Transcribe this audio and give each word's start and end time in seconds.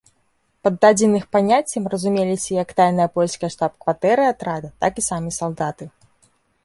Пад 0.67 0.77
дадзеных 0.85 1.23
паняццем 1.35 1.83
разумеліся 1.93 2.49
як 2.63 2.73
тайная 2.81 3.07
польская 3.17 3.49
штаб-кватэра 3.57 4.23
атрада, 4.33 4.67
так 4.85 4.93
і 5.03 5.07
самі 5.13 5.31
салдаты. 5.41 5.83